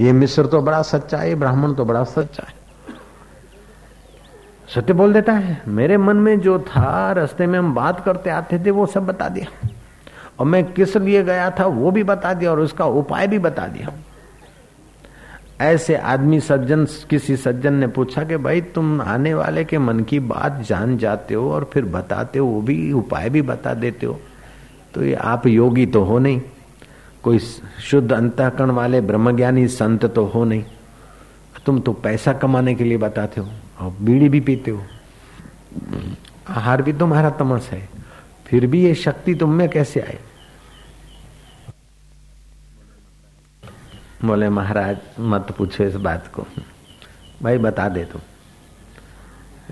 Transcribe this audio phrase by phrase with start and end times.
[0.00, 2.60] ये मिस्र तो बड़ा सच्चा है ब्राह्मण तो बड़ा सच्चा है।
[4.74, 8.58] सत्य बोल देता है, मेरे मन में जो था, रास्ते में हम बात करते आते
[8.58, 9.68] थे, वो सब बता दिया।
[10.38, 13.66] और मैं किस लिए गया था, वो भी बता दिया, और उसका उपाय भी बता
[13.66, 13.92] दिया।
[15.60, 20.20] ऐसे आदमी सज्जन, किसी सज्जन ने पूछा कि भाई, तुम आने वाले के मन की
[20.20, 24.20] बात जान जाते हो, और फिर बताते हो, वो भी उपाय भी बता देते हो।
[24.94, 26.40] तो ये आप योगी तो हो नहीं।
[27.22, 30.64] कोई शुद्ध अंतकरण वाले ब्रह्मज्ञानी संत तो हो नहीं।
[31.66, 33.48] तुम तो पैसा कमाने के लिए बताते हो,
[33.80, 34.82] और बीड़ी भी पीते हो।
[36.48, 37.88] आहार भी तुम्हारा तमस है,
[38.46, 40.18] फिर भी ये शक्ति तुम में कैसे आई?
[44.24, 46.46] बोले, महाराज, मत पूछो इस बात को।
[47.42, 48.20] भाई, बता दे तुम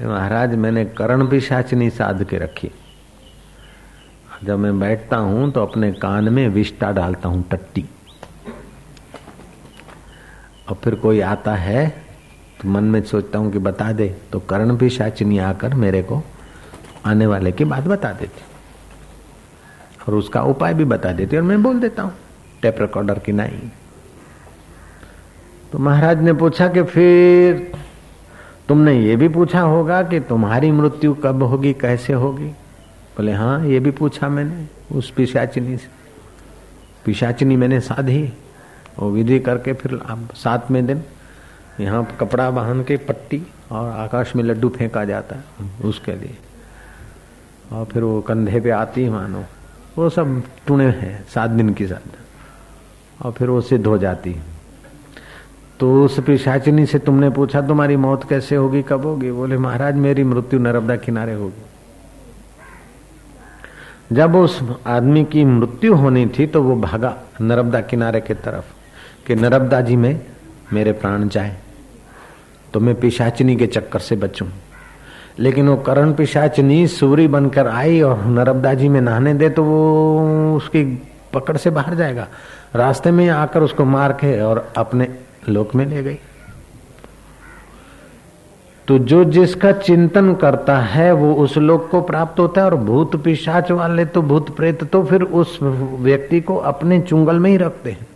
[0.00, 2.70] महाराज, मैंने करण पिशाचनी साध के रखी।
[4.44, 7.84] जब मैं बैठता हूँ तो अपने कान में विष्टा डालता हूँ टट्टी।
[10.68, 11.88] और फिर कोई आता है
[12.60, 16.22] तो मन में सोचता हूँ कि बता दे तो कर्ण पिशाचिनी आकर मेरे को
[17.06, 18.42] आने वाले की बात बता देती।
[20.08, 22.12] और उसका उपाय भी बता देती और मैं बोल देता हूँ
[22.62, 23.68] टेप रिकॉर्डर की नहीं
[25.72, 27.72] तो महाराज ने पूछा कि फिर
[28.68, 32.50] तुमने ये भी पूछा होगा कि तुम्हारी मृत्यु कब होगी, कैसे होगी?
[33.18, 35.88] बोले हाँ ये भी पूछा मैंने, उस पिशाचिनी से।
[37.04, 38.22] पिशाचिनी मैंने साधी,
[38.98, 39.98] वो विधि करके फिर
[40.34, 41.02] सात में दिन
[41.80, 46.36] यहाँ कपड़ा बाँध के पट्टी और आकाश में लड्डू फेंका जाता है उसके लिए।
[47.72, 49.44] और फिर वो कंधे पे आती मानो,
[49.98, 54.36] वो सब टुणे हैं, सात दिन की साथ। और फिर वो सिद्ध हो जाती
[55.80, 59.30] तो उस पिशाचिनी से तुमने पूछा, तुम्हारी मौत कैसे होगी, कब होगी?
[59.32, 61.62] बोले, महाराज, मेरी मृत्यु नर्मदा किनारे होगी।
[64.12, 68.64] जब उस आदमी की मृत्यु होनी थी तो वो भागा नर्मदा किनारे के तरफ़,
[69.26, 70.20] कि नर्मदा जी में
[70.72, 71.56] मेरे प्राण जाए
[72.74, 74.46] तो मैं पिशाचिनी के चक्कर से बचूं।
[75.38, 80.56] लेकिन वो करण पिशाचिनी सूरी बनकर आई और नर्मदा जी में नहाने दे तो वो
[80.56, 80.84] उसकी
[81.34, 82.26] पकड़ से बाहर जाएगा।
[82.74, 85.08] रास्ते में आकर उसको मार के और अपने
[85.48, 86.18] लोक में ले गई।
[88.88, 93.16] तो जो जिसका चिंतन करता है, वो उस लोक को प्राप्त होता है और भूत
[93.24, 97.90] पिशाच वाले तो भूत प्रेत तो फिर उस व्यक्ति को अपने चुंगल में ही रखते
[97.90, 98.06] हैं।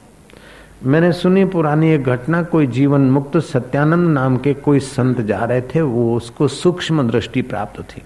[0.84, 5.60] मैंने सुनी पुरानी एक घटना, कोई जीवन मुक्त सत्यानंद नाम के कोई संत जा रहे
[5.60, 8.02] थे, वो उसको सूक्ष्म दृष्टि प्राप्त थी।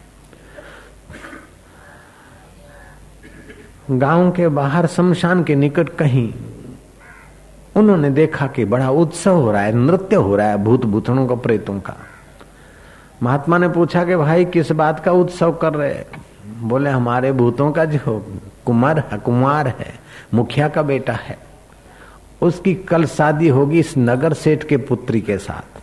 [3.90, 6.32] गाँव के बाहर शमशान के निकट कहीं
[7.76, 11.34] उन्होंने देखा कि बड़ा उत्सव हो रहा है, नृत्य हो रहा है भूत भूतणों का,
[11.34, 11.96] प्रेतों का।
[13.22, 16.04] महात्मा ने पूछा कि भाई, किस बात का उत्सव कर रहे हैं?
[16.60, 18.18] बोले, हमारे भूतों का जो
[18.64, 19.94] कुमार कुमार है,
[20.34, 21.38] मुखिया का बेटा है।
[22.42, 25.82] उसकी कल शादी होगी इस नगर सेठ के पुत्री के साथ।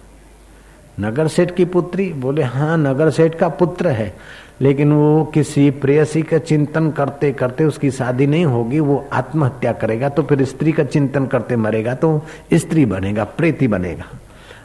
[0.99, 2.09] नगर सेठ की पुत्री?
[2.13, 4.13] बोले हाँ नगर सेठ का पुत्र है,
[4.61, 10.09] लेकिन वो किसी प्रेयसी का चिंतन करते करते उसकी शादी नहीं होगी, वो आत्महत्या करेगा
[10.09, 12.21] तो फिर स्त्री का चिंतन करते मरेगा तो
[12.53, 14.05] स्त्री बनेगा, प्रेती बनेगा।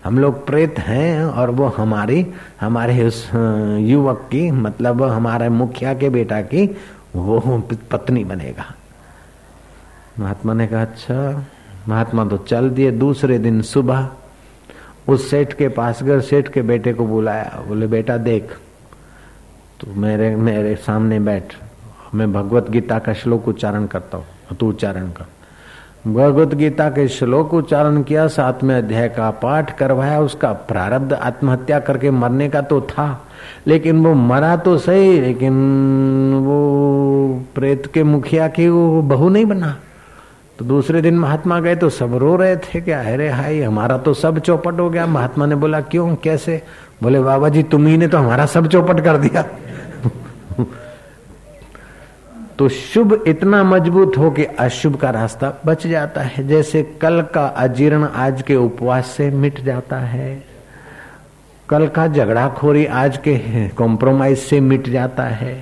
[0.05, 2.27] हम लोग प्रेत हैं और वो हमारी,
[2.61, 6.67] हमारे उस युवक की मतलब हमारे मुखिया के बेटा की,
[7.17, 8.65] वो पत्नी बनेगा।
[10.21, 11.47] महात्मा ने कहा अच्छा
[11.89, 14.09] महात्मा तो चल दिए दूसरे दिन सुबह।
[15.09, 18.57] उस सेठ के पास गए, सेठ के बेटे को बुलाया। बोले, बेटा, देख
[19.81, 21.55] तो मेरे मेरे सामने बैठ।
[22.15, 25.27] मैं भगवत गीता का श्लोक उच्चारण करता हूँ, तू उच्चारण कर।
[26.05, 32.11] भगवत गीता के श्लोक उच्चारण किया सातवें अध्याय का पाठ करवाया, उसका प्रारब्ध आत्महत्या करके
[32.11, 33.07] मरने का तो था,
[33.67, 35.53] लेकिन वो मरा तो सही, लेकिन
[36.45, 39.77] वो प्रेत के मुखिया की वो बहू नहीं बना।
[40.59, 44.15] तो दूसरे दिन महात्मा गए तो सब रो रहे थे, क्या अरे हाई हमारा तो
[44.15, 46.63] सब चौपट हो गया। महात्मा ने बोला, क्यों, कैसे?
[47.03, 49.45] बोले, बाबा जी, तुम ही ने तो हमारा सब चौपट कर दिया।
[52.59, 57.47] तो शुभ इतना मज़बूत हो कि अशुभ का रास्ता बच जाता है। जैसे कल का
[57.47, 60.43] अजीर्ण आज के उपवास से मिट जाता है।
[61.69, 65.55] कल का झगड़ाखोरी आज के कॉम्प्रोमाइज से मिट जाता है।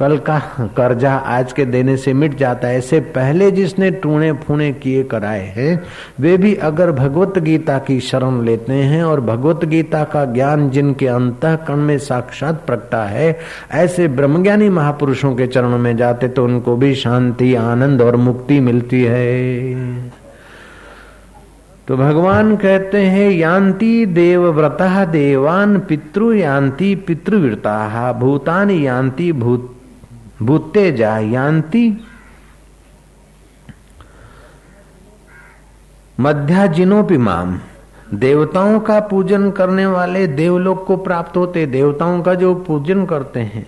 [0.00, 0.38] कल का
[0.76, 5.40] कर्जा आज के देने से मिट जाता है। ऐसे पहले जिसने टूणे फूणे किए कराए
[5.46, 5.82] हैं,
[6.20, 11.06] वे भी अगर भगवत गीता की शरण लेते हैं और भगवत गीता का ज्ञान जिनके
[11.06, 13.38] अंतकरण में साक्षात प्रकटा है,
[13.72, 19.02] ऐसे ब्रह्मज्ञानी महापुरुषों के चरणों में जाते तो उनको भी शांति, आनंद और मुक्ति मिलती
[19.02, 20.10] है।
[21.88, 29.76] तो भगवान कहते हैं, यान्ति देवव्रता देवान पितृ यान्ति पितृवृता भूतान यान्ति भूत
[30.42, 32.06] भूते जायांति
[36.20, 37.58] मध्याजिनोपि माम।
[38.14, 43.66] देवताओं का पूजन करने वाले देवलोक को प्राप्त होते, देवताओं का जो पूजन करते हैं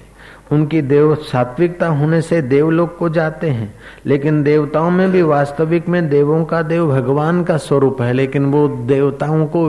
[0.52, 3.72] उनकी देव सात्विकता होने से देवलोक को जाते हैं।
[4.06, 8.66] लेकिन देवताओं में भी वास्तविक में देवों का देव भगवान का स्वरूप है, लेकिन वो
[8.69, 9.64] देवताओं को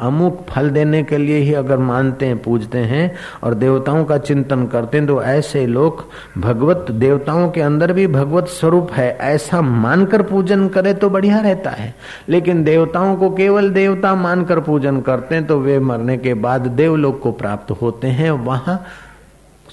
[0.00, 4.66] अमुक फल देने के लिए ही अगर मानते हैं, पूजते हैं और देवताओं का चिंतन
[4.66, 6.04] करते हैं तो ऐसे लोग
[6.38, 11.70] भगवत, देवताओं के अंदर भी भगवत स्वरूप है। ऐसा मानकर पूजन करे तो बढ़िया रहता
[11.70, 11.94] है।
[12.28, 17.20] लेकिन देवताओं को केवल देवता मानकर पूजन करते हैं तो वे मरने के बाद देवलोक
[17.20, 18.84] को प्राप्त होते हैं। वहाँ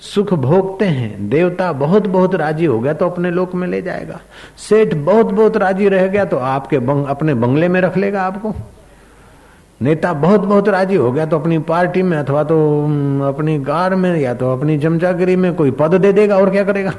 [0.04, 4.20] सुख भोगते हैं देवता बहुत बहुत राज़ी हो गया तो अपने लोक में ले जाएगा।
[4.58, 8.54] सेठ बहुत बहुत राज़ी रह गया तो आपके बंग, अपने बंगले में रख लेगा आपको।
[9.82, 12.58] नेता बहुत बहुत राज़ी हो गया तो अपनी पार्टी में अथवा तो
[13.28, 16.94] अपनी कार में या तो अपनी जमजागिरी में कोई पद दे देगा और क्या करेगा?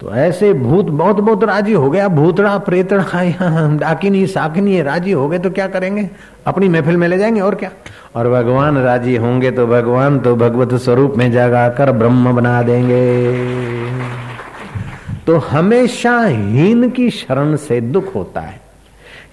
[0.00, 3.04] तो ऐसे भूत बहुत बहुत राज़ी हो गया भूतड़ा प्रेतड़ा
[3.76, 6.10] डाकिनी साकिनी राज़ी हो गए तो क्या करेंगे?
[6.46, 7.70] अपनी महफिल में ले जाएँगे और क्या?
[8.18, 13.22] और भगवान राज़ी होंगे तो भगवान तो भगवत स्वरूप में जगाकर ब्रह्म बना देंगे।
[15.26, 18.60] तो हमेशा हीन की शरण से दुख होता है।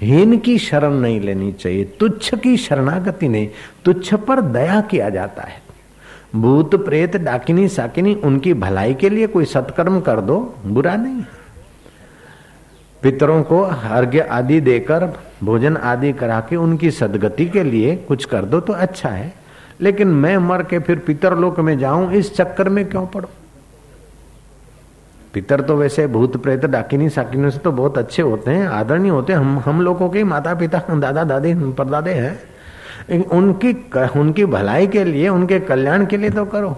[0.01, 3.49] हीन की शरण नहीं लेनी चाहिए। तुच्छ की शरणागति नहीं।
[3.85, 5.61] तुच्छ पर दया किया जाता है।
[6.35, 11.21] भूत, प्रेत, डाकिनी, साकिनी, उनकी भलाई के लिए कोई सत्कर्म कर दो, बुरा नहीं।
[13.05, 15.03] पितरों को अर्घ्य आदि देकर,
[15.43, 19.33] भोजन आदि करा के उनकी सदगति के लिए कुछ कर दो तो अच्छा है।
[19.81, 23.29] लेकिन मैं मर के फिर पितर लोक में जाऊँ, इस चक्कर में क्यों पड़ो?
[25.33, 29.33] पितर तो वैसे भूत प्रेत डाकिनी साकिनी से तो बहुत अच्छे होते हैं, आदरणीय होते
[29.33, 33.73] हैं। हम हम लोगों के माता पिता दादा, दादी, परदादे हैं। उनकी
[34.19, 36.77] उनकी भलाई के लिए, उनके कल्याण के लिए तो करो।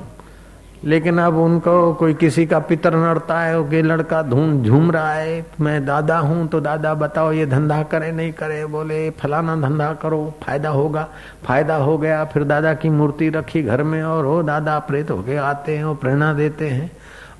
[0.86, 5.46] लेकिन अब उनको कोई किसी का पितर नड़ता है कि लड़का धूम, झूम रहा है,
[5.62, 10.34] मैं दादा हूँ तो दादा बताओ, ये धंधा करे, नहीं करे, बोले, फलाना धंधा करो,
[10.44, 11.08] फ़ायदा होगा।
[11.46, 15.36] फ़ायदा हो गया, फिर दादा की मूर्ति रखी घर में, और हो दादा प्रेत होके
[15.36, 16.92] आते हैं और प्रेरणा देते हैं।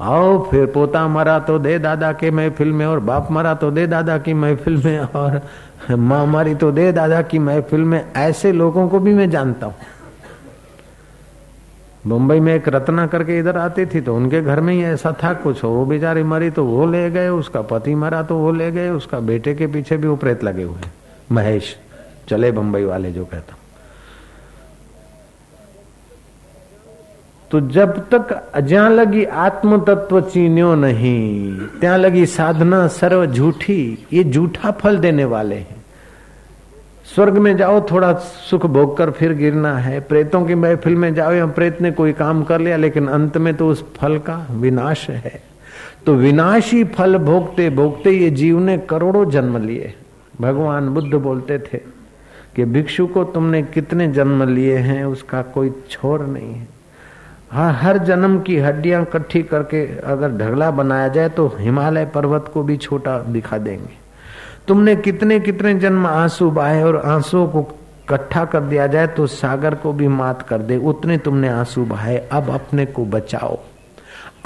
[0.02, 3.88] आओ, फिर पोता मरा तो दे दादा के महफिल में, और बाप मरा तो दे
[3.88, 5.42] दादा की महफिल में, और
[5.92, 9.76] माँ मरी तो दे दादा की महफिल में। ऐसे लोगों को भी मैं जानता हूँ।
[12.08, 15.34] मुंबई में एक रत्ना करके इधर आती थी तो उनके घर में ही ऐसा था,
[15.34, 18.90] कुछ वो बेचारी मरी तो वो ले गए, उसका पति मरा तो वो ले गए,
[18.92, 20.90] उसका बेटे के पीछे भी वो प्रेत लगे हुए
[21.32, 21.76] महेश,
[22.30, 23.56] चले बम्बई वाले जो कहता
[27.52, 34.24] तो जब तक अजा लगी आत्म तत्व चीन्यो नहीं, त्या लगी साधना सर्व झूठी ये
[34.24, 35.77] झूठा फल देने वाले हैं।
[37.18, 41.32] स्वर्ग में जाओ, थोड़ा सुख भोग कर फिर गिरना है। प्रेतों की महफिल में जाओ
[41.32, 45.10] या प्रेत ने कोई काम कर लिया, लेकिन अंत में तो उस फल का विनाश
[45.10, 45.42] है।
[46.06, 49.94] तो विनाशी फल भोगते भोगते ये जीव ने करोड़ों जन्म लिए।
[50.42, 51.78] भगवान बुद्ध बोलते थे
[52.56, 56.68] कि भिक्षु को तुमने कितने जन्म लिए हैं, उसका कोई छोर नहीं है।
[57.52, 62.64] हाँ हर जन्म की हड्डियाँ इकट्ठी करके अगर ढगला बनाया जाए तो हिमालय पर्वत को
[62.64, 64.07] भी छोटा दिखा देंगे।
[64.68, 67.60] तुमने कितने कितने जन्म आँसू बहाए और आंसुओं को
[68.04, 72.30] इकट्ठा कर दिया जाए तो सागर को भी मात कर दे, उतने तुमने आँसू बहाए।
[72.32, 73.60] अब अपने को बचाओ।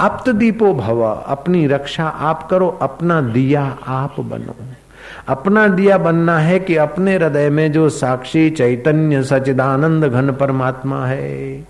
[0.00, 4.54] अप्त दीपो भव, अपनी रक्षा आप करो, अपना दिया आप बनो।
[5.28, 11.64] अपना दिया बनना है कि अपने हृदय में जो साक्षी चैतन्य सचिदानंद घन परमात्मा है।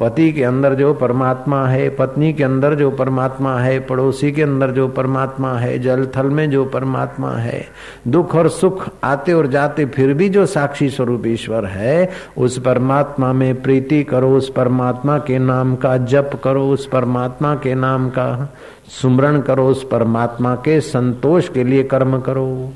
[0.00, 4.70] पति के अंदर जो परमात्मा है, पत्नी के अंदर जो परमात्मा है, पड़ोसी के अंदर
[4.70, 7.66] जो परमात्मा है, जल थल में जो परमात्मा है,
[8.08, 13.32] दुख और सुख आते और जाते फिर भी जो साक्षी स्वरूप ईश्वर है, उस परमात्मा
[13.32, 18.54] में प्रीति करो, उस परमात्मा के नाम का जप करो, उस परमात्मा के नाम का
[18.88, 22.72] सुमरण करो, उस परमात्मा के संतोष के लिए कर्म करो।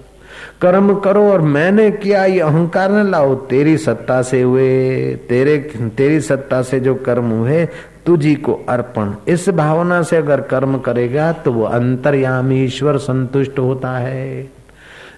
[0.63, 5.57] कर्म करो और मैंने किया, ये अहंकार न लाओ, तेरी सत्ता से हुए, तेरे,
[5.97, 7.65] तेरी सत्ता से जो कर्म हुए,
[8.07, 13.97] तुझी को अर्पण। इस भावना से अगर कर्म करेगा तो वो अंतर्यामी ईश्वर संतुष्ट होता
[13.99, 14.51] है।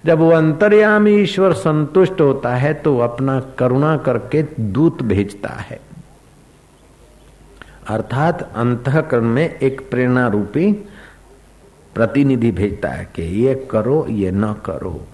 [0.06, 5.80] जब वो अंतर्यामी ईश्वर संतुष्ट होता है तो अपना करुणा करके दूत भेजता है।
[7.88, 10.66] अर्थात अंतकरण में एक प्रेरणा रूपी
[11.94, 15.06] प्रतिनिधि भेजता है कि ये करो, ये न करो।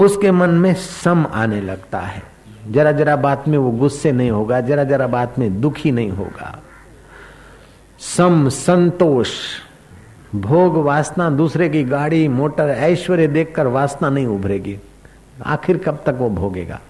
[0.00, 2.22] उसके मन में सम आने लगता है।
[2.70, 6.62] जरा जरा बात में वो गुस्से नहीं होगा, जरा जरा बात में दुखी नहीं होगा।
[7.98, 9.30] सम संतोष।
[10.34, 14.78] भोग वासना दूसरे की गाड़ी, मोटर, ऐश्वर्य देखकर वासना नहीं उभरेगी।
[15.46, 16.80] आखिर कब तक वो भोगेगा?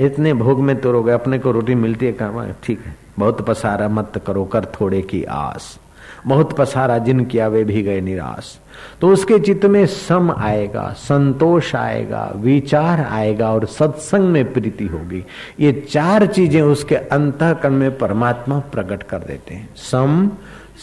[0.00, 3.88] इतने भोग में तो रोगे अपने को रोटी मिलती है कहा ठीक है। बहुत पसारा
[3.88, 5.78] मत करो, कर थोड़े की आस।
[6.26, 8.58] बहुत पसारा जिन किया वे भी गए निराश।
[9.00, 15.24] तो उसके चित्त में सम आएगा, संतोष आएगा, विचार आएगा और सत्संग में प्रीति होगी।
[15.60, 20.30] ये चार चीज़ें उसके अंतकरण में परमात्मा प्रकट कर देते हैं। सम,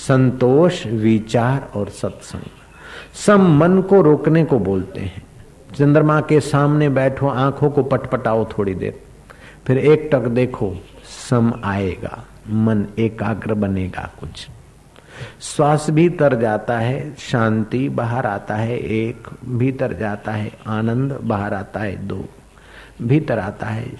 [0.07, 2.49] संतोष, विचार और सत्संग।
[3.25, 5.23] सम मन को रोकने को बोलते हैं।
[5.75, 8.99] चंद्रमा के सामने बैठो, आँखों को पटपटाओ थोड़ी देर।
[9.67, 10.73] फिर एक टक देखो,
[11.29, 14.47] सम आएगा, मन एकाग्र बनेगा कुछ।
[15.41, 21.79] श्वास भीतर जाता है, शांति बाहर आता है, एक भीतर जाता है, आनंद बाहर आता
[21.79, 22.25] है, दो
[23.01, 23.91] भीतर आता है,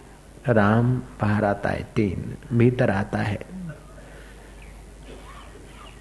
[0.48, 3.40] राम बाहर आता है, तीन भीतर आता है,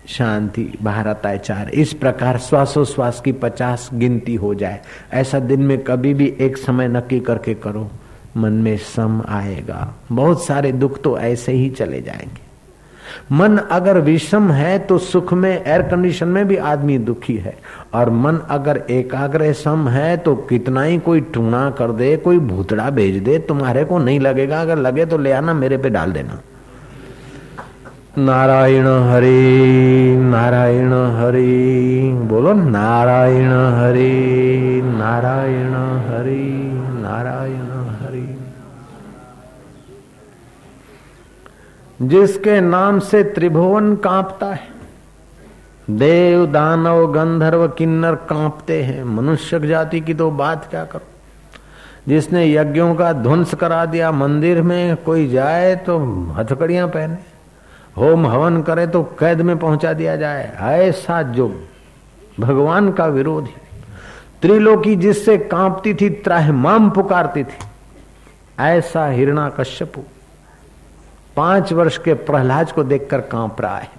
[0.09, 4.81] शांति बाहर आता है, चार इस प्रकार श्वासोश्वास की पचास गिनती हो जाए।
[5.13, 7.91] ऐसा दिन में कभी भी एक समय नक्की करके करो,
[8.37, 12.46] मन में सम आएगा। बहुत सारे दुख तो ऐसे ही चले जाएँगे।
[13.33, 17.57] मन अगर विषम है तो सुख में एयर कंडीशन में भी आदमी दुखी है।
[17.95, 22.91] और मन अगर एकाग्र सम है तो कितना ही कोई टूणा कर दे, कोई भूतड़ा
[22.91, 26.41] भेज दे, तुम्हारे को नहीं लगेगा। अगर लगे तो ले आना, मेरे पे डाल देना।
[28.19, 35.75] नारायण हरि नारायण हरि, बोलो नारायण हरि नारायण
[36.07, 36.66] हरि।
[42.03, 44.77] जिसके नाम से त्रिभुवन कांपता है।
[45.91, 51.07] देव, दानव, गंधर्व, किन्नर कांपते हैं। मनुष्य जाति की तो बात क्या करो?
[52.09, 55.99] जिसने यज्ञों का ध्वंस करा दिया मंदिर में, कोई जाए तो
[56.33, 57.17] हथकड़ियाँ पहने।
[57.97, 61.65] होम हवन करे तो कैद में पहुँचा दिया जाए। ऐसा जो
[62.41, 63.55] भगवान का विरोधी
[64.43, 67.59] त्रिलोकी जिससे कांपती थी, त्राहमाम पुकारती थी।
[68.61, 70.01] ऐसा हिरणा कश्यपु
[71.37, 73.91] पाँच वर्ष के प्रहलाद को देखकर काँप रहा है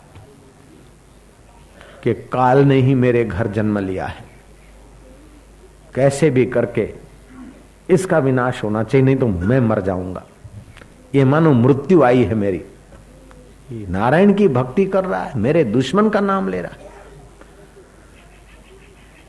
[2.03, 4.25] कि काल ने ही मेरे घर जन्म लिया है।
[5.95, 6.93] कैसे भी करके
[7.89, 10.23] इसका विनाश होना चाहिए, नहीं तो मैं मर जाऊँगा।
[11.15, 12.61] ये मानो मृत्यु आई है मेरी।
[13.71, 16.85] नारायण की भक्ति कर रहा है, मेरे दुश्मन का नाम ले रहा है।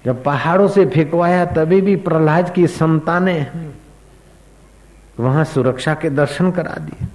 [0.05, 3.47] जब पहाड़ों से फेंकवाया, तभी भी प्रहलाद की समता ने
[5.21, 7.07] वहाँ सुरक्षा के दर्शन करा दिए।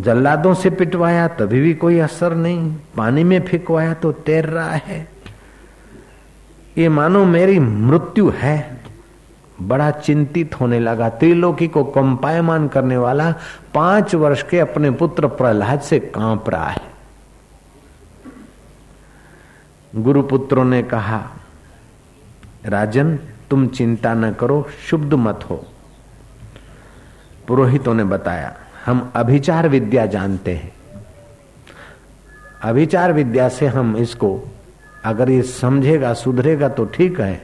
[0.00, 5.08] जल्लादों से पिटवाया, तभी भी कोई असर नहीं। पानी में फेंकवाया तो तैर रहा है।
[6.78, 8.80] ये मानो मेरी मृत्यु है।
[9.62, 13.34] बड़ा चिंतित होने लगा। त्रिलोकी को कंपायमान करने वाला
[13.74, 16.94] पाँच वर्ष के अपने पुत्र प्रहलाद से काँप रहा है।
[19.96, 21.30] गुरुपुत्रों ने कहा,
[22.66, 23.16] राजन,
[23.50, 25.66] तुम चिंता न करो, शुद्ध मत हो।
[27.48, 30.72] पुरोहितों ने बताया हम अभिचार विद्या जानते हैं।
[32.62, 34.52] अभिचार विद्या से हम इसको,
[35.04, 37.42] अगर ये समझेगा, सुधरेगा तो ठीक है,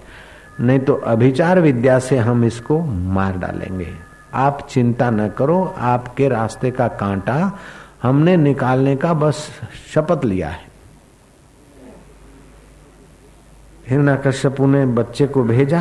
[0.61, 3.92] नहीं तो अभिचार विद्या से हम इसको मार डालेंगे।
[4.35, 7.59] आप चिंता न करो, आपके रास्ते का कांटा
[8.02, 9.49] हमने निकालने का बस
[9.94, 10.68] शपथ लिया है।
[13.88, 15.80] हिरण्यकश्यपु ने बच्चे को भेजा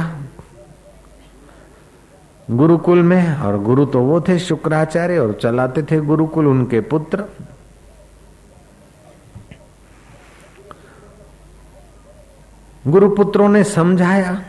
[2.51, 7.23] गुरुकुल में, और गुरु तो वो थे शुक्राचार्य, और चलाते थे गुरुकुल उनके पुत्र।
[12.87, 14.41] गुरुपुत्रों ने समझाया,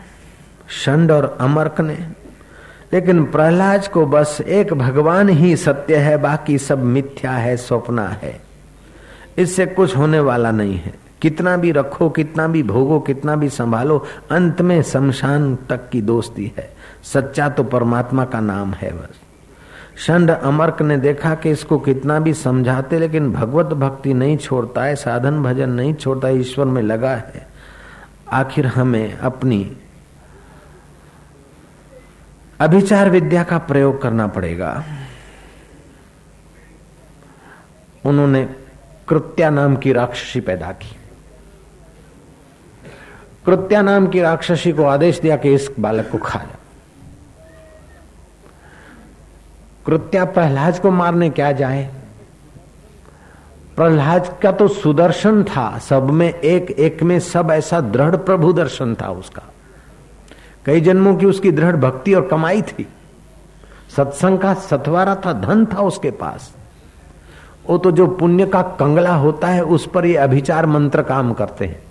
[0.69, 1.97] शंड और अमर्क ने,
[2.93, 8.41] लेकिन प्रहलाद को बस एक भगवान ही सत्य है, बाकी सब मिथ्या है, स्वप्ना है।
[9.37, 14.05] इससे कुछ होने वाला नहीं है। कितना भी रखो, कितना भी भोगो, कितना भी संभालो,
[14.31, 19.19] अंत में शमशान तक की दोस्ती है। सच्चा तो परमात्मा का नाम है बस।
[19.97, 24.95] शंड अमर्क ने देखा कि इसको कितना भी समझाते, लेकिन भगवत भक्ति नहीं छोड़ता है
[24.95, 27.47] साधन भजन नहीं छोड़ता ईश्वर में लगा है।
[28.29, 29.77] आखिर हमें अपनी
[32.59, 34.83] अभिचार विद्या का प्रयोग करना पड़ेगा।
[38.05, 38.43] उन्होंने
[39.07, 40.95] कृत्या नाम की राक्षसी पैदा की।
[43.45, 46.57] कृत्या नाम की राक्षसी को आदेश दिया कि इस बालक को खा जा
[49.91, 51.89] कृत्या प्रहलाद को मारने क्या जाए?
[53.75, 58.95] प्रहलाद का तो सुदर्शन था, सब में एक एक में सब ऐसा दृढ़ प्रभु दर्शन
[58.95, 59.41] था उसका।
[60.65, 62.87] कई जन्मों की उसकी दृढ़ भक्ति और कमाई थी।
[63.97, 66.55] सत्संग का सतवारा था, धन था उसके पास।
[67.69, 71.65] वो तो जो पुण्य का कंगला होता है, उस पर ये अभिचार मंत्र काम करते
[71.65, 71.83] हैं।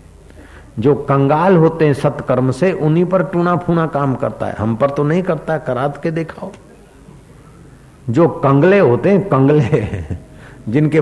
[0.78, 4.90] जो कंगाल होते हैं सत्कर्म से, उन्हीं पर टूना फूना काम करता है। हम पर
[4.90, 6.50] तो नहीं करता, करात के दिखाओ।
[8.10, 9.82] जो कंगले होते हैं कंगले
[10.68, 11.01] जिनके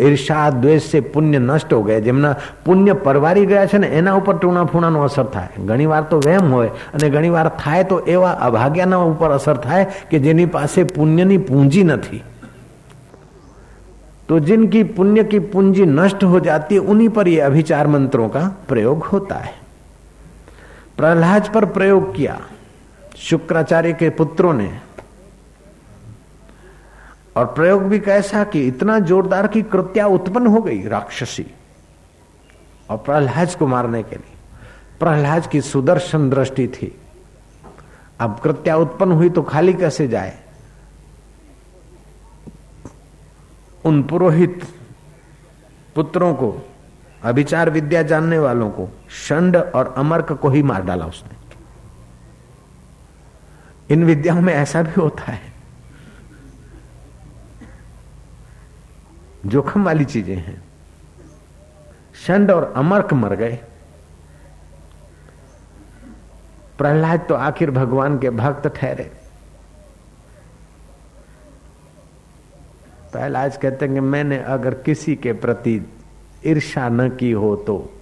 [0.00, 4.36] ઈર્ષા દ્વેષ से પુણ્ય નષ્ટ હો ગયા જેમના પુણ્ય પરવારી ગયા છે ને એના ઉપર
[4.36, 8.32] ટૂણા ફૂણાનો અસર થાય ઘણી વાર તો વહેમ હોય અને ઘણી વાર થાય તો એવા
[8.46, 12.22] અભાગ્યાના ઉપર અસર થાય કે જેની પાસે પુણ્યની પૂંજી નથી
[14.28, 18.40] तो जिनकी पुण्य की पूंजी नष्ट हो जाती है उन्हीं पर ये अभिचार मंत्रों का
[18.68, 19.52] प्रयोग होता है
[20.96, 22.34] प्रहलाद पर प्रयोग किया
[23.18, 24.68] शुक्राचार्य के पुत्रों ने
[27.35, 31.45] और प्रयोग भी कैसा कि इतना जोरदार की कृत्या उत्पन्न हो गई राक्षसी।
[32.89, 34.33] और प्रहलाद को मारने के लिए,
[34.99, 37.01] प्रहलाद की सुदर्शन दृष्टि थी।
[38.19, 40.39] अब कृत्या उत्पन्न हुई तो खाली कैसे जाए?
[43.85, 44.63] उन पुरोहित
[45.95, 46.69] पुत्रों को,
[47.23, 51.41] अभिचार विद्या जानने वालों को, शंड और अमर्क को ही मार डाला उसने।
[53.93, 55.50] इन विद्याओं में ऐसा भी होता है।
[59.45, 60.61] जोखम वाली चीज़ें हैं।
[62.25, 63.59] शंड और अमर्क मर गए।
[66.77, 69.11] प्रहलाद तो आखिर भगवान के भक्त ठहरे।
[73.11, 75.73] प्रहलाद कहते हैं कि मैंने अगर किसी के प्रति
[76.45, 77.93] ईर्षा न की हो तो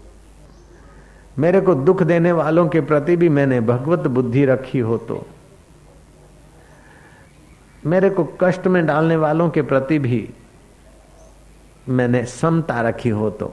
[1.37, 5.25] मेरे को दुख देने वालों के प्रति भी मैंने भगवत बुद्धि रखी हो तो
[7.85, 10.29] मेरे को कष्ट में डालने वालों के प्रति भी
[11.89, 13.51] मैंने समता रखी हो तो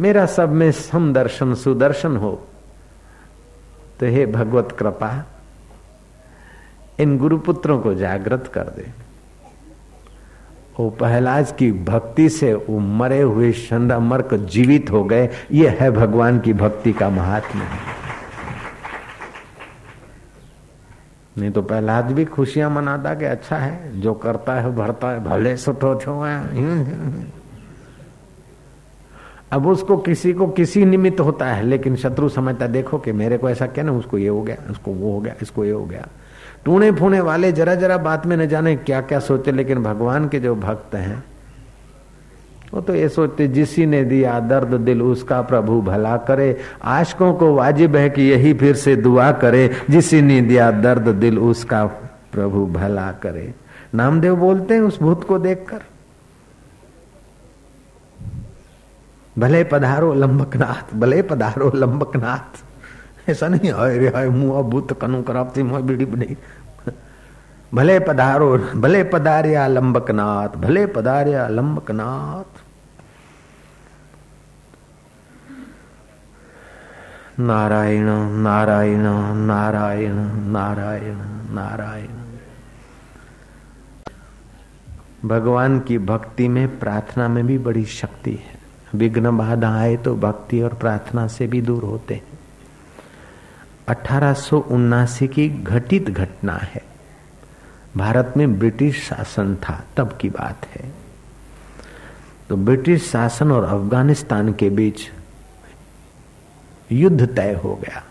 [0.00, 2.32] मेरा सब में समदर्शन सुदर्शन हो।
[4.00, 5.10] तो हे भगवत कृपा,
[7.00, 8.86] इन गुरुपुत्रों को जागृत कर दे।
[10.78, 15.90] वो पहलाज की भक्ति से वो मरे हुए शंड अमर जीवित हो गए। ये है
[15.90, 17.64] भगवान की भक्ति का महात्मा
[21.40, 25.56] नहीं तो प्रहलाद भी खुशियाँ मनाता कि अच्छा है, जो करता है भरता है, भले
[25.56, 26.20] सुठो छो
[29.52, 33.48] अब उसको किसी को किसी निमित्त होता है, लेकिन शत्रु समझता देखो कि मेरे को
[33.50, 36.06] ऐसा क्या ना, उसको ये हो गया, उसको वो हो गया, इसको ये हो गया।
[36.64, 40.40] टूणे फूणे वाले जरा जरा बात में न जाने क्या क्या सोचे, लेकिन भगवान के
[40.40, 41.22] जो भक्त हैं
[42.74, 47.54] वो तो ये सोचते, जिसी ने दिया दर्द दिल, उसका प्रभु भला करे। आशकों को
[47.54, 51.86] वाजिब है कि यही फिर से दुआ करे। जिसी ने दिया दर्द दिल, उसका
[52.32, 53.54] प्रभु भला करे।
[53.94, 55.80] नामदेव बोलते हैं उस भूत को देखकर।
[59.38, 62.64] भले पधारो लंबकनाथ, भले पधारो लंबकनाथ।
[63.30, 66.36] ऐसा नहीं हाय रे हाय मुआ भूत कनु करापती मुआ बीड़ी नहीं
[67.74, 72.62] भले पधारो, भले पधारिया लंबकनाथ, भले पधारिया लंबकनाथ।
[77.40, 79.02] नारायण नारायण
[79.34, 80.14] नारायण
[80.46, 81.14] नारायण
[81.54, 82.08] नारायण।
[85.28, 88.58] भगवान की भक्ति में प्रार्थना में भी बड़ी शक्ति है।
[88.94, 92.38] विघ्न बाधा आए तो भक्ति और प्रार्थना से भी दूर होते हैं।
[93.88, 94.34] अठारह
[95.26, 96.89] की घटित घटना है।
[97.96, 100.92] भारत में ब्रिटिश शासन था, तब की बात है।
[102.48, 105.00] तो ब्रिटिश शासन और अफ़गानिस्तान के बीच
[106.92, 108.04] युद्ध तय हो गया।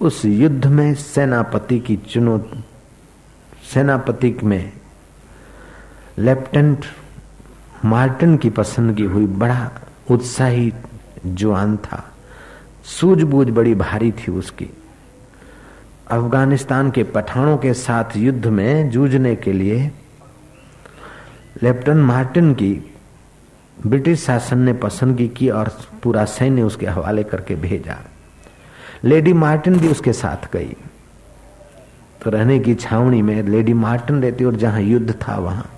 [0.00, 2.64] उस युद्ध में सेनापति की चुनौती
[3.74, 4.72] सेनापति में
[6.18, 6.84] लेफ्टिनेंट
[7.84, 9.70] मार्टिन की पसंदगी हुई। बड़ा
[10.10, 10.72] उत्साही
[11.26, 12.12] जवान था।
[12.84, 14.70] सूझबूझ बड़ी भारी थी उसकी।
[16.10, 19.90] अफ़गानिस्तान के पठानों के साथ युद्ध में जूझने के लिए
[21.62, 22.94] लेफ्टिनेंट मार्टिन की
[23.86, 25.68] ब्रिटिश शासन ने पसंदगी की और
[26.02, 27.96] पूरा सैन्य उसके हवाले करके भेजा।
[29.04, 30.76] लेडी मार्टिन भी उसके साथ गई।
[32.22, 35.68] तो रहने की छावनी में लेडी मार्टिन रहती और जहाँ युद्ध था वहाँ।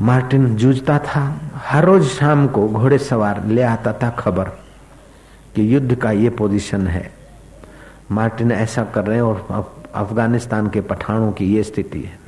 [0.00, 4.44] मार्टिन जूझता था। हर रोज शाम को घोड़े सवार ले आता था खबर
[5.54, 7.21] कि युद्ध का ये पोजीशन है।
[8.12, 12.18] मार्टिन ऐसा कर रहे हैं और अफ़गानिस्तान के पठानों की ये स्थिति है।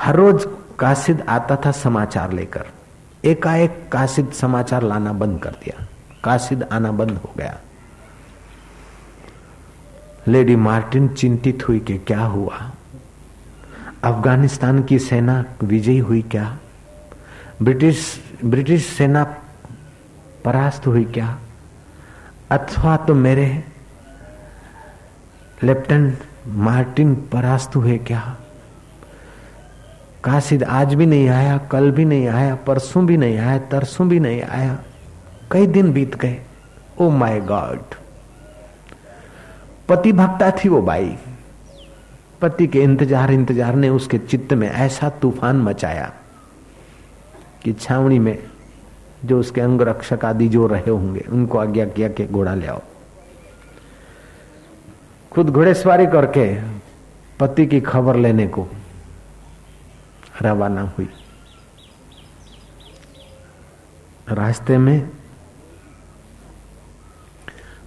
[0.00, 0.46] हर रोज
[0.78, 2.64] कासिद आता था समाचार लेकर।
[3.24, 5.86] एकाएक कासिद समाचार लाना बंद कर दिया।
[6.24, 7.60] कासिद आना बंद हो गया।
[10.28, 12.72] लेडी मार्टिन चिंतित हुई कि क्या हुआ?
[14.04, 16.58] अफ़गानिस्तान की सेना विजयी हुई क्या?
[17.62, 19.24] ब्रिटिश ब्रिटिश सेना
[20.44, 21.38] परास्त हुई क्या?
[22.50, 23.64] अथवा तो मेरे
[25.64, 26.18] लेफ्टिनेंट
[26.64, 28.20] मार्टिन परास्त हुए क्या?
[30.24, 34.20] काशिद आज भी नहीं आया, कल भी नहीं आया, परसों भी नहीं आया, तरसों भी
[34.20, 34.78] नहीं आया।
[35.52, 36.40] कई दिन बीत गए।
[37.00, 37.94] ओ माय गॉड
[39.88, 41.16] पति भक्ता थी वो बाई
[42.40, 46.12] पति के इंतज़ार इंतज़ार ने उसके चित्त में ऐसा तूफ़ान मचाया
[47.64, 48.38] कि छावनी में
[49.24, 52.82] जो उसके अंग रक्षक आदि जो रहे होंगे, उनको आज्ञा किया कि घोड़ा ले आओ।
[55.34, 56.62] खुद घोड़ेसवारी करके
[57.40, 58.68] पति की खबर लेने को
[60.42, 61.08] रवाना हुई।
[64.28, 65.10] रास्ते में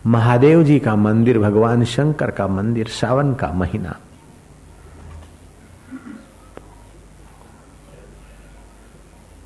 [0.06, 3.96] महादेव जी का मंदिर, भगवान शंकर का मंदिर, सावन का महीना।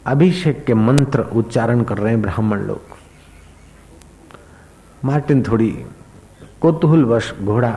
[0.06, 2.98] अभिषेक के मंत्र उच्चारण कर रहे हैं ब्राह्मण लोग।
[5.06, 5.86] मार्टिन थोड़ी
[6.62, 7.71] कोतूहलवश घोड़ा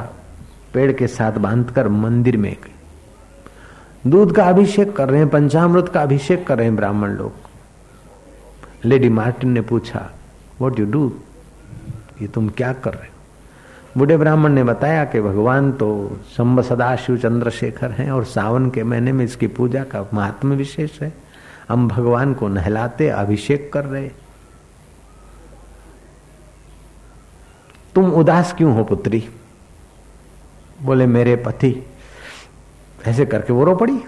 [0.74, 6.02] पेड़ के साथ बांधकर मंदिर में गए दूध का अभिषेक कर रहे हैं, पंचामृत का
[6.02, 7.32] अभिषेक कर रहे हैं ब्राह्मण लोग।
[8.84, 10.10] लेडी मार्टिन ने पूछा
[10.60, 11.12] वॉट यू डू
[12.22, 13.98] ये तुम क्या कर रहे हो?
[13.98, 19.12] बूढ़े ब्राह्मण ने बताया कि भगवान तो संब सदाशिव चंद्रशेखर हैं और सावन के महीने
[19.12, 21.12] में इसकी पूजा का महात्म विशेष है।
[21.68, 24.10] हम भगवान को नहलाते, अभिषेक कर रहे
[27.94, 29.28] तुम उदास क्यों हो पुत्री?
[30.82, 31.74] बोले, मेरे पति।
[33.06, 33.98] ऐसे करके वो रो पड़ी।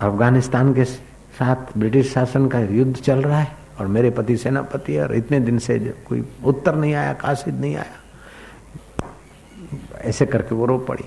[0.00, 5.14] अफ़गानिस्तान के साथ ब्रिटिश शासन का युद्ध चल रहा है और मेरे पति सेनापति और
[5.14, 7.96] इतने दिन से कोई उत्तर नहीं आया, काशिद नहीं आया,
[10.00, 11.04] ऐसे करके वो रो पड़ी।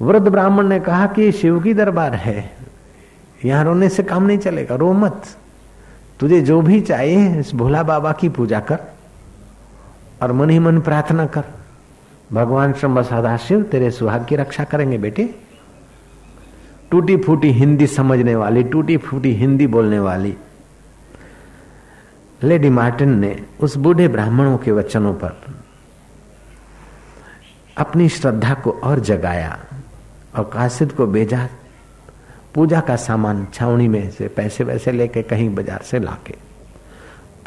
[0.00, 2.50] वृद्ध ब्राह्मण ने कहा कि शिव की दरबार है,
[3.44, 5.22] यहाँ रोने से काम नहीं चलेगा, रो मत।
[6.20, 8.78] तुझे जो भी चाहिए, इस भोला बाबा की पूजा कर
[10.22, 11.44] और मन ही मन प्रार्थना कर।
[12.32, 15.28] भगवान श्रम सदाशिव तेरे सुहाग की रक्षा करेंगे बेटे।
[16.90, 20.36] टूटी फूटी हिंदी समझने वाली टूटी फूटी हिंदी बोलने वाली
[22.42, 25.36] लेडी मार्टिन ने उस बूढ़े ब्राह्मणों के वचनों पर
[27.76, 29.58] अपनी श्रद्धा को और जगाया
[30.36, 31.48] और कासिद को भेजा
[32.56, 36.34] पूजा का सामान छावनी में से पैसे वैसे लेके कहीं बाज़ार से लाके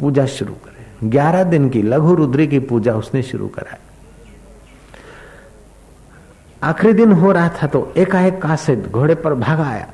[0.00, 3.78] पूजा शुरू करे। ग्यारह दिन की लघु रुद्री की पूजा उसने शुरू कराई।
[6.62, 9.88] आखिरी दिन हो रहा था तो एकाएक कासिद घोड़े पर भागा आया।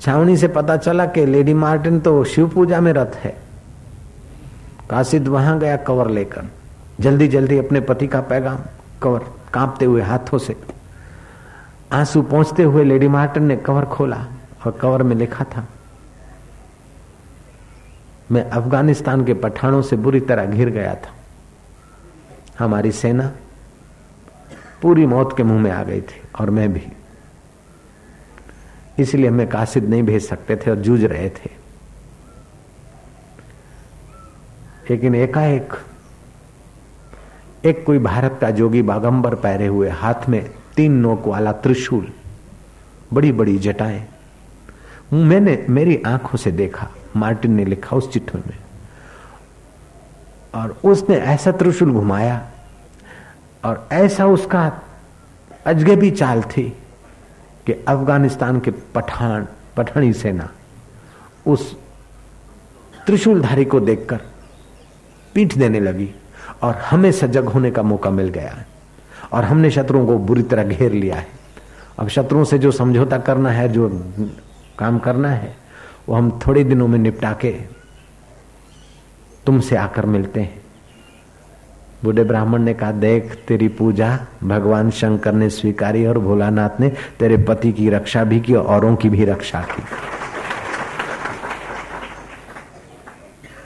[0.00, 3.36] छावनी से पता चला कि लेडी मार्टिन तो शिव पूजा में रथ है।
[4.90, 6.48] कासिद वहाँ गया कवर लेकर।
[7.00, 8.58] जल्दी जल्दी अपने पति का पैगाम
[9.02, 10.56] कवर कांपते हुए हाथों से
[11.92, 14.16] आँसू पहुँचते हुए लेडी मार्टन ने कवर खोला
[14.66, 15.66] और कवर में लिखा था,
[18.32, 21.14] मैं अफ़गानिस्तान के पठानों से बुरी तरह घिर गया था।
[22.58, 23.30] हमारी सेना
[24.82, 26.82] पूरी मौत के मुँह में आ गई थी और मैं भी।
[28.98, 31.50] इसलिए हमें कासिद नहीं भेज सकते थे और जूझ रहे थे।
[34.90, 35.72] लेकिन एकाएक,
[37.64, 42.12] एक कोई भारत का जोगी बागंबर पहरे हुए हाथ में तीन नोक वाला त्रिशूल
[43.12, 44.08] बड़ी बड़ी जटाएँ।
[45.12, 48.58] मैंने, मेरी आँखों से देखा, मार्टिन ने लिखा उस चिट्ठी में।
[50.54, 52.50] और उसने ऐसा त्रिशूल घुमाया,
[53.64, 54.80] और ऐसा उसका
[55.66, 56.76] अजगबी चाल थी
[57.66, 60.48] कि अफ़गानिस्तान के पठान, पठानी सेना
[61.46, 61.76] उस
[63.06, 64.20] त्रिशूलधारी को देखकर
[65.34, 66.14] पीठ देने लगी
[66.62, 68.64] और हमें सजग होने का मौका मिल गया।
[69.32, 71.26] और हमने शत्रुओं को बुरी तरह घेर लिया है।
[71.98, 73.88] अब शत्रुओं से जो समझौता करना है, जो
[74.78, 75.56] काम करना है,
[76.08, 77.50] वो हम थोड़े दिनों में निपटा के
[79.46, 80.62] तुमसे आकर मिलते हैं।
[82.04, 87.36] बूढ़े ब्राह्मण ने कहा, देख तेरी पूजा, भगवान शंकर ने स्वीकारी और भोलानाथ ने तेरे
[87.36, 89.82] पति की रक्षा भी की और की भी रक्षा की।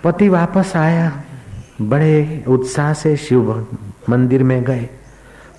[0.04, 1.22] पति वापस आया,
[1.82, 3.66] बड़े उत्साह से शिव
[4.10, 4.88] मंदिर में गए।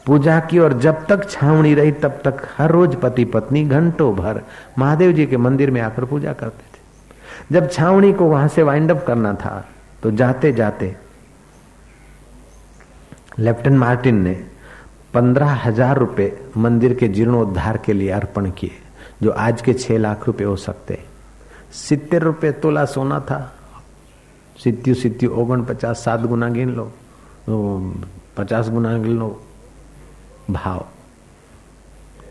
[0.06, 4.42] पूजा की और जब तक छावनी रही, तब तक हर रोज पति पत्नी घंटों भर
[4.80, 8.92] महादेव जी के मंदिर में आकर पूजा करते थे। जब छावनी को वहाँ से वाइंड
[8.92, 9.66] अप करना था
[10.04, 10.96] तो जाते जाते
[13.40, 14.34] लेफ्टिनेंट मार्टिन ने
[15.14, 18.72] पंद्रह हज़ार रुपए मंदिर के जीर्णोद्धार के लिए अर्पण किए,
[19.24, 21.00] जो आज के छह लाख रुपए हो सकते
[21.74, 23.40] सितर रुपए तोला सोना था।
[24.56, 26.92] सित्यु सित्यु ओगन पचास, सात गुना गिन लो
[28.38, 29.30] पचास गुना गिन लो
[30.52, 30.86] भाव।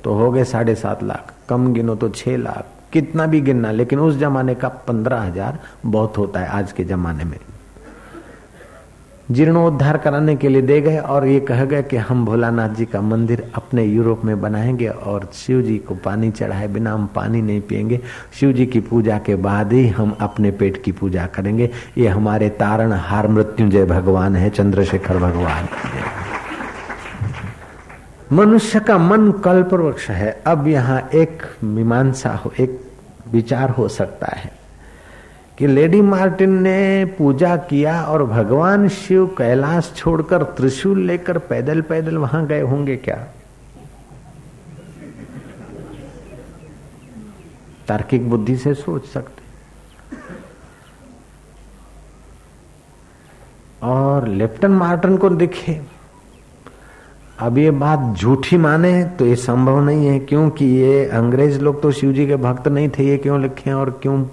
[0.05, 3.99] तो हो गए साढ़े सात लाख, कम गिनो तो छह लाख, कितना भी गिनना, लेकिन
[3.99, 7.39] उस जमाने का पंद्रह हज़ार बहुत होता है आज के जमाने में।
[9.31, 13.01] जीर्णोद्धार कराने के लिए दे गए और ये कह गए कि हम भोलानाथ जी का
[13.01, 17.61] मंदिर अपने यूरोप में बनाएँगे और शिव जी को पानी चढ़ाए बिना हम पानी नहीं
[17.61, 18.01] पिएँगे
[18.41, 22.49] शिव जी की पूजा के बाद ही हम अपने पेट की पूजा करेंगे। ये हमारे
[22.49, 25.69] तारण हार मृत्युंजय भगवान है, चंद्रशेखर भगवान।
[28.33, 32.93] मनुष्य का मन कल्प वृक्ष है। अब यहाँ एक मीमांसा हो, एक
[33.29, 34.53] विचार हो सकता है
[35.59, 42.19] कि लेडी मार्टिन ने पूजा किया और भगवान शिव कैलाश छोड़कर त्रिशूल लेकर पैदल पैदल
[42.19, 43.17] वहाँ गए होंगे क्या?
[47.89, 49.43] तार्किक बुद्धि से सोच सकते।
[53.83, 56.02] और लेफ्टन मार्टिन को दिखे।
[57.43, 61.91] अब ये बात झूठी माने तो ये संभव नहीं है, क्योंकि ये अंग्रेज़ लोग तो
[61.93, 64.25] शिव जी के भक्त नहीं थे, ये क्यों लिखे और क्यों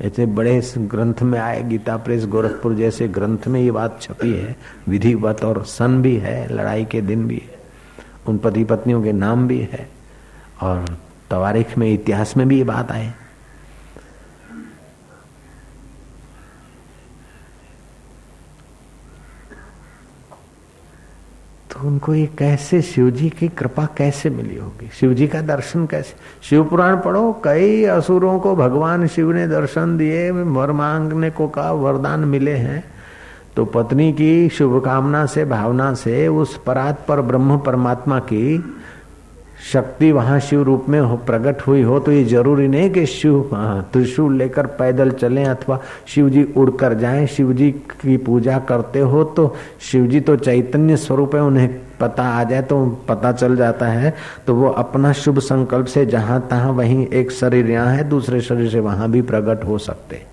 [0.00, 4.56] ऐसे बड़े ग्रंथ में आए, गीता प्रेस, गोरखपुर जैसे ग्रंथ में ये बात छपी है,
[4.88, 7.58] विधिवत और सन भी है, लड़ाई के दिन भी है,
[8.28, 9.88] उन पति पत्नियों के नाम भी है,
[10.62, 10.84] और
[11.30, 13.12] तवारीख में, इतिहास में भी ये बात आए
[21.78, 24.90] तो उनको ये कैसे शिव जी की कृपा कैसे मिली होगी?
[25.00, 26.14] शिव जी का दर्शन कैसे?
[26.42, 31.72] शिव पुराण पढ़ो, कई असुरों को भगवान शिव ने दर्शन दिए वर मांगने को कहा
[31.72, 32.84] वरदान मिले हैं।
[33.56, 38.77] तो पत्नी की शुभकामना से, भावना से, उस परात पर ब्रह्म परमात्मा की
[39.58, 43.50] शक्ति वहाँ शिव रूप में हो प्रकट हुई हो तो ये ज़रूरी नहीं कि शिव
[43.52, 49.00] हाँ, त्रिशूल लेकर पैदल चलें अथवा शिव जी उड़कर जाएँ। शिव जी की पूजा करते
[49.00, 51.68] हो तो शिव जी तो चैतन्य स्वरूप है उन्हें
[52.00, 54.14] पता आ जाए तो पता चल जाता है।
[54.46, 58.70] तो वो अपना शुभ संकल्प से जहाँ तहां वहीं एक शरीर यहाँ है दूसरे शरीर
[58.70, 60.26] से वहाँ भी प्रकट हो सकते। हैं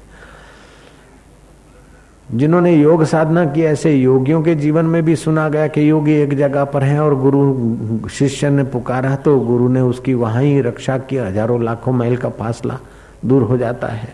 [2.29, 6.33] जिन्होंने योग साधना की, ऐसे योगियों के जीवन में भी सुना गया कि योगी एक
[6.37, 10.97] जगह पर है और गुरु, शिष्य ने पुकारा तो गुरु ने उसकी वहाँ ही रक्षा
[10.99, 12.79] की, हज़ारों लाखों माइल का फासला
[13.25, 14.13] दूर हो जाता है।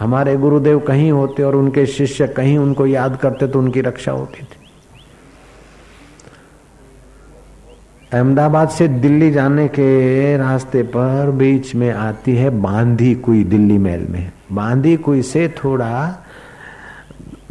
[0.00, 4.42] हमारे गुरुदेव कहीं होते और उनके शिष्य कहीं उनको याद करते तो उनकी रक्षा होती
[4.42, 4.60] थी।
[8.12, 14.06] अहमदाबाद से दिल्ली जाने के रास्ते पर बीच में आती है बांधी कुई, दिल्ली मेल
[14.10, 16.24] में। बांधी कुई से थोड़ा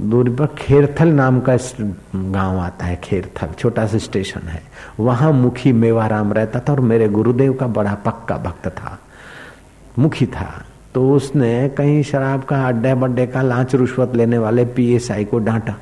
[0.01, 1.57] दूरी पर खेरथल नाम का
[2.15, 4.61] गाँव आता है, खेरथल, छोटा सा स्टेशन है।
[4.99, 8.99] वहाँ मुखी मेवाराम रहता था और मेरे गुरुदेव का बड़ा पक्का भक्त था।
[9.99, 15.25] मुखी था। तो उसने कहीं शराब का अड्डे बड्डे का लाच रुश्वत लेने वाले पीएसआई
[15.25, 15.75] को डांटा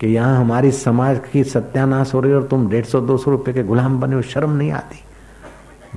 [0.00, 3.54] कि यहाँ हमारी समाज की सत्यानाश हो रही और तुम डेढ़ सौ, दो सौ रुपये
[3.54, 5.02] के गुलाम बने हो, शर्म नहीं आती।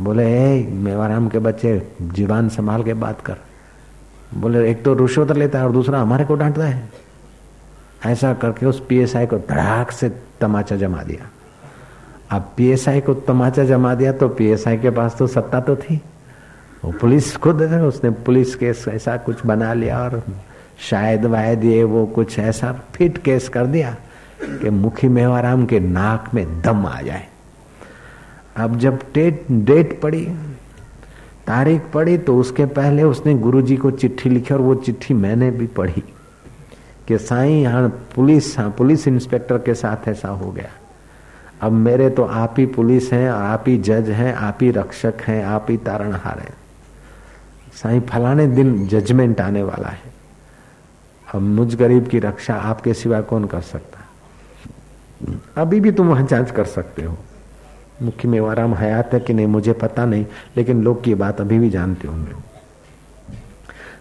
[0.04, 3.36] बोले मेवाराम के बच्चे, जीवान संभाल के बात कर।
[4.34, 6.99] बोले, एक तो रुश्वत लेता है और दूसरा हमारे को डांटता है।
[8.06, 10.10] ऐसा करके उस पीएसआई को धड़ाक से
[10.42, 11.30] तमाचा जमा दिया।
[12.32, 16.02] अब पीएसआई को तमाचा जमा दिया तो पीएसआई के पास तो सत्ता तो थी।
[16.86, 20.22] वो पुलिस खुद, उसने पुलिस केस ऐसा कुछ बना लिया और
[20.80, 23.96] शायद वायद ये वो कुछ ऐसा फिट केस कर दिया
[24.42, 27.28] कि मुखी मेवाराम के नाक में दम आ जाए।
[28.58, 30.26] अब जब डेट डेट पड़ी,
[31.48, 35.68] तारीख पड़ी तो उसके पहले उसने गुरुजी को चिट्ठी लिखी और वो चिट्ठी मैंने भी
[35.68, 36.04] पढ़ी।
[37.10, 40.70] कि साईं यहाँ पुलिस पुलिस इंस्पेक्टर के साथ ऐसा हो गया।
[41.62, 45.46] अब मेरे तो आप ही पुलिस हैं, आप ही जज हैं, आप ही रक्षक हैं,
[45.46, 46.54] आप ही तारणहार हैं।
[47.74, 50.02] साईं, फलाने दिन जजमेंट आने वाला है।
[51.36, 54.00] अब मुझ गरीब की रक्षा आपके सिवा कौन कर सकता?
[55.62, 57.18] अभी भी तुम वहाँ जाँच कर सकते हो।
[58.02, 60.26] मुख्य मेवाराम हयात है कि नहीं, मुझे पता नहीं,
[60.58, 62.49] लेकिन लोग की बात अभी भी जानते होंगे।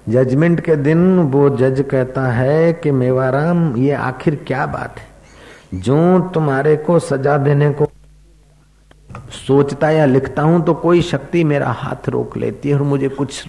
[0.08, 5.80] जजमेंट के दिन वो जज कहता है कि मेवाराम, ये आखिर क्या बात है?
[5.80, 7.90] जो तुम्हारे को सजा देने को
[9.46, 13.44] सोचता या लिखता हूँ तो कोई शक्ति मेरा हाथ रोक लेती है और मुझे कुछ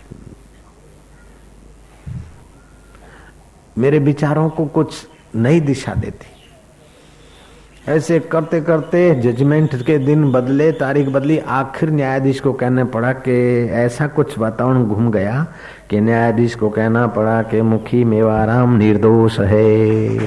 [3.78, 6.26] मेरे विचारों को कुछ नई दिशा देती।
[7.90, 13.38] ऐसे करते करते जजमेंट के दिन बदले, तारीख बदली, आखिर न्यायाधीश को कहने पड़ा कि
[13.76, 15.46] ऐसा कुछ वातावरण घूम गया
[15.90, 20.18] कि न्यायाधीश को कहना पड़ा कि मुखी मेवाराम निर्दोष है।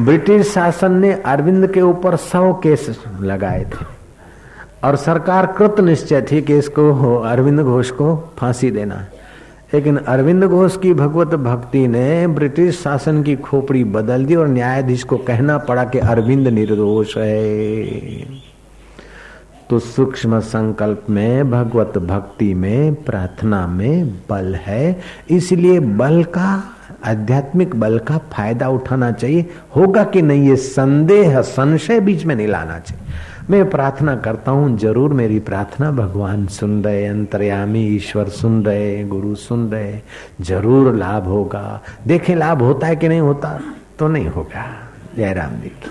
[0.00, 3.84] ब्रिटिश शासन ने अरविंद के ऊपर सौ केस लगाए थे
[4.84, 9.19] और सरकार कृत निश्चय थी कि इसको अरविंद घोष को फांसी देना है।
[9.74, 15.02] लेकिन अरविंद घोष की भगवत भक्ति ने ब्रिटिश शासन की खोपड़ी बदल दी और न्यायाधीश
[15.02, 18.40] को कहना पड़ा कि अरविंद निर्दोष है।
[19.70, 26.64] तो सूक्ष्म संकल्प में, भगवत भक्ति में, प्रार्थना में बल है। इसलिए बल का,
[27.04, 32.48] आध्यात्मिक बल का फ़ायदा उठाना चाहिए। होगा कि नहीं, ये संदेह, संशय बीच में नहीं
[32.48, 33.04] लाना चाहिए।
[33.50, 39.34] मैं प्रार्थना करता हूँ, ज़रूर मेरी प्रार्थना, भगवान सुन रहे, अंतर्यामी ईश्वर सुन रहे, गुरु
[39.34, 40.00] सुन रहे,
[40.40, 43.60] ज़रूर लाभ होगा। देखे, लाभ होता है कि नहीं होता?
[43.98, 44.66] तो नहीं होगा।
[45.16, 45.90] जयराम जी की।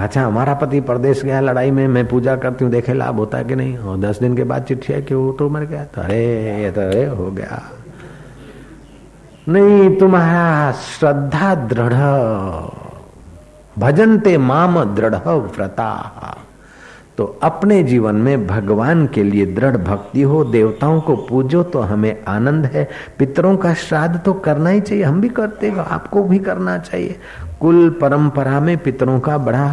[0.00, 3.44] अच्छा हमारा पति प्रदेश गया, लड़ाई में मैं पूजा करती हूँ, देखे, लाभ होता है
[3.44, 3.78] कि नहीं?
[3.78, 6.70] और दस दिन के बाद चिट्ठी है कि वो तो मर गया। तो अरे, ये
[6.70, 7.62] तो अरे, हो गया।
[9.48, 12.81] नहीं, तुम्हारा श्रद्धा दृढ़।
[13.78, 16.38] भजनते माम दृढ़ व्रता।
[17.18, 22.24] तो अपने जीवन में भगवान के लिए दृढ़ भक्ति हो, देवताओं को पूजो तो हमें
[22.28, 26.38] आनंद है। पितरों का श्राद्ध तो करना ही चाहिए, हम भी करते हैं, आपको भी
[26.38, 27.16] करना चाहिए।
[27.60, 29.66] कुल परंपरा में पितरों का बड़ा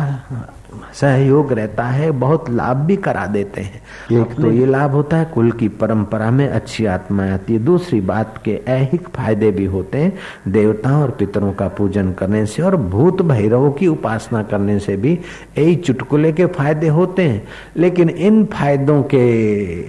[0.94, 5.26] सहयोग रहता है बहुत लाभ भी करा देते हैं। एक तो ये लाभ होता है
[5.26, 9.98] कुल की परंपरा में अच्छी आत्मा आती है। दूसरी बात के ऐहिक फ़ायदे भी होते
[9.98, 10.14] हैं
[10.48, 15.14] देवताओं और पितरों का पूजन करने से और भूत भैरवों की उपासना करने से भी
[15.58, 19.26] यही चुटकुले के फ़ायदे होते हैं। लेकिन इन फायदों के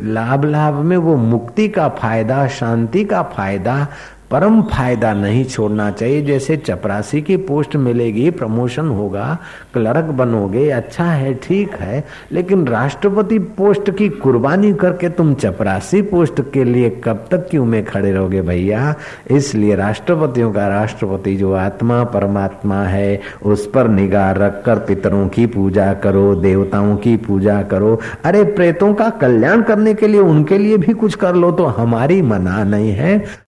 [0.04, 3.86] लाभ लाभ में वो मुक्ति का फ़ायदा शांति का फ़ायदा
[4.30, 9.38] परम फ़ायदा नहीं छोड़ना चाहिए। जैसे चपरासी की पोस्ट मिलेगी, प्रमोशन होगा,
[9.74, 16.40] क्लर्क बनोगे अच्छा है, ठीक है, लेकिन राष्ट्रपति पोस्ट की कुर्बानी करके तुम चपरासी पोस्ट
[16.52, 18.94] के लिए कब तक क्यों में खड़े रहोगे भैया?
[19.30, 25.92] इसलिए राष्ट्रपतियों का राष्ट्रपति जो आत्मा, परमात्मा है, उस पर निगाह रखकर पितरों की पूजा
[25.94, 30.92] करो, देवताओं की पूजा करो। अरे, प्रेतों का कल्याण करने के लिए, उनके लिए भी
[30.92, 33.49] कुछ कर लो तो हमारी मना नहीं है।